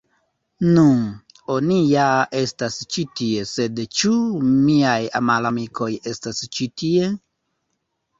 [0.75, 0.83] Nu..
[1.55, 2.05] Oni ja
[2.39, 4.13] estas ĉi tie sed ĉu
[4.69, 4.95] miaj
[5.27, 7.11] malamikoj estas ĉi tie?